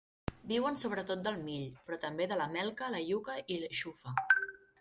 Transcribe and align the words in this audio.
Viuen 0.51 0.79
sobretot 0.83 1.21
del 1.27 1.37
mill, 1.43 1.67
però 1.89 1.99
també 2.05 2.29
de 2.33 2.39
la 2.41 2.49
melca, 2.57 2.91
la 2.97 3.05
iuca 3.13 3.37
i 3.59 3.63
xufa. 3.83 4.19